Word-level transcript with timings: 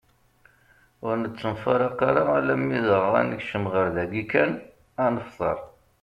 Ur 1.05 1.15
nettemfraq 1.21 1.99
ara 2.09 2.23
alamm 2.37 2.67
dɣa 2.87 3.09
ad 3.19 3.25
nekcem 3.29 3.65
ɣer 3.73 3.87
dagi 3.95 4.23
kan 4.31 4.51
ad 5.03 5.11
nefteṛ. 5.15 5.57